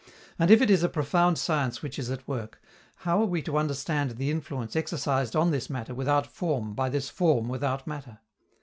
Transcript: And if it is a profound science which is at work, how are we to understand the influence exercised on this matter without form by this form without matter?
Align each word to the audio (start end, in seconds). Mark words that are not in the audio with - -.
And 0.39 0.49
if 0.49 0.63
it 0.63 0.71
is 0.71 0.81
a 0.81 0.89
profound 0.89 1.37
science 1.37 1.83
which 1.83 1.99
is 1.99 2.09
at 2.09 2.27
work, 2.27 2.59
how 3.05 3.21
are 3.21 3.27
we 3.27 3.43
to 3.43 3.55
understand 3.59 4.17
the 4.17 4.31
influence 4.31 4.75
exercised 4.75 5.35
on 5.35 5.51
this 5.51 5.69
matter 5.69 5.93
without 5.93 6.25
form 6.25 6.73
by 6.73 6.89
this 6.89 7.07
form 7.07 7.47
without 7.47 7.85
matter? 7.85 8.17